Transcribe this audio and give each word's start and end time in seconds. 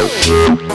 Música 0.00 0.69